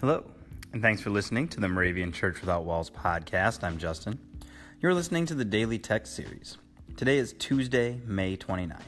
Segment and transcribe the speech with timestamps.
[0.00, 0.24] Hello,
[0.72, 3.62] and thanks for listening to the Moravian Church Without Walls podcast.
[3.62, 4.18] I'm Justin.
[4.80, 6.56] You're listening to the Daily Text Series.
[6.96, 8.80] Today is Tuesday, May 29th.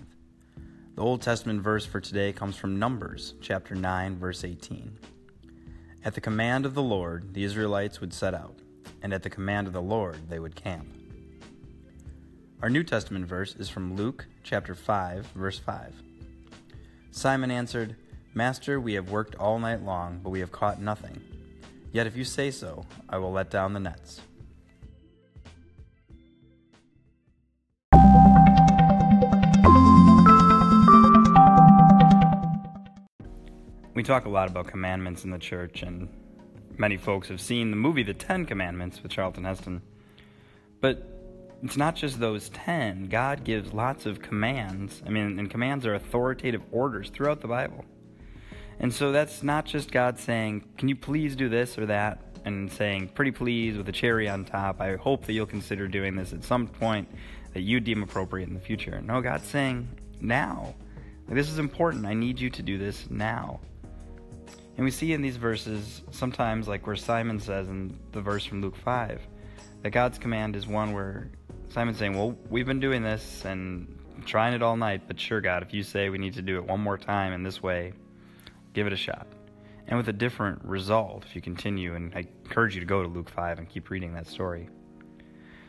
[0.95, 4.99] The Old Testament verse for today comes from Numbers, chapter 9, verse 18.
[6.03, 8.57] At the command of the Lord, the Israelites would set out,
[9.03, 10.87] and at the command of the Lord, they would camp.
[12.63, 15.95] Our New Testament verse is from Luke, chapter 5, verse 5.
[17.11, 17.97] Simon answered,
[18.35, 21.21] Master, we have worked all night long, but we have caught nothing.
[21.93, 24.23] Yet if you say so, I will let down the nets.
[33.95, 36.09] We talk a lot about commandments in the church, and
[36.79, 39.83] many folks have seen the movie The Ten Commandments with Charlton Heston.
[40.81, 41.07] But
[41.63, 43.09] it's not just those ten.
[43.11, 45.03] God gives lots of commands.
[45.07, 47.85] I mean, and commands are authoritative orders throughout the Bible.
[48.83, 52.21] And so that's not just God saying, Can you please do this or that?
[52.45, 54.81] And saying, Pretty please with a cherry on top.
[54.81, 57.09] I hope that you'll consider doing this at some point
[57.55, 59.01] that you deem appropriate in the future.
[59.01, 59.89] No, God's saying,
[60.21, 60.75] Now.
[61.29, 62.05] Like, this is important.
[62.05, 63.61] I need you to do this now.
[64.77, 68.61] And we see in these verses, sometimes, like where Simon says in the verse from
[68.61, 69.21] Luke 5,
[69.83, 71.31] that God's command is one where
[71.69, 75.63] Simon's saying, Well, we've been doing this and trying it all night, but sure, God,
[75.63, 77.93] if you say we need to do it one more time in this way,
[78.73, 79.27] give it a shot.
[79.89, 81.95] And with a different result if you continue.
[81.95, 84.69] And I encourage you to go to Luke 5 and keep reading that story.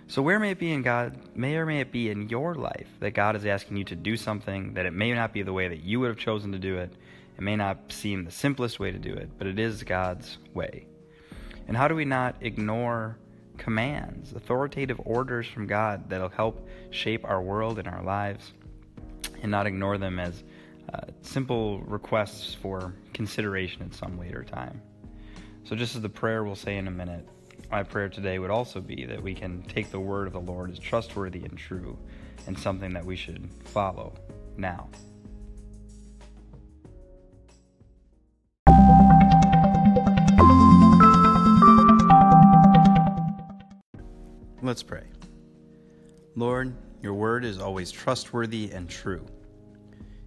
[0.07, 2.87] So, where may it be in God, may or may it be in your life
[2.99, 5.67] that God is asking you to do something that it may not be the way
[5.67, 6.93] that you would have chosen to do it?
[7.37, 10.85] It may not seem the simplest way to do it, but it is God's way.
[11.67, 13.17] And how do we not ignore
[13.57, 18.53] commands, authoritative orders from God that'll help shape our world and our lives,
[19.41, 20.43] and not ignore them as
[20.91, 24.81] uh, simple requests for consideration at some later time.
[25.63, 27.27] So, just as the prayer we'll say in a minute,
[27.71, 30.71] my prayer today would also be that we can take the word of the Lord
[30.71, 31.97] as trustworthy and true
[32.47, 34.13] and something that we should follow
[34.57, 34.89] now.
[44.61, 45.03] Let's pray.
[46.35, 49.25] Lord, your word is always trustworthy and true.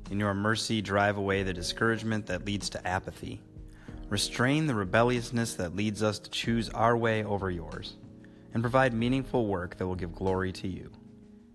[0.09, 3.41] In your mercy, drive away the discouragement that leads to apathy.
[4.09, 7.97] Restrain the rebelliousness that leads us to choose our way over yours.
[8.55, 10.93] And provide meaningful work that will give glory to you.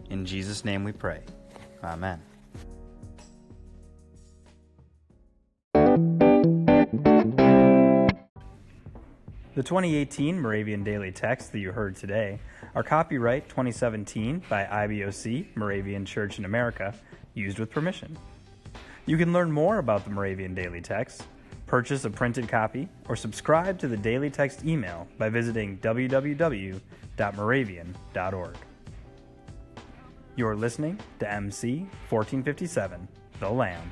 [0.10, 1.22] In Jesus' name we pray.
[1.82, 2.22] Amen.
[9.54, 12.40] The 2018 Moravian Daily Text that you heard today
[12.76, 16.94] are copyright 2017 by IBOC, Moravian Church in America,
[17.34, 18.18] used with permission.
[19.12, 21.24] You can learn more about the Moravian Daily Text,
[21.68, 28.58] purchase a printed copy, or subscribe to the Daily Text email by visiting www.moravian.org.
[30.38, 33.06] You're listening to MC 1457,
[33.42, 33.92] The Lamb.